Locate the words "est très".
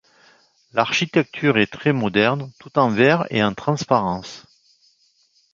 1.59-1.93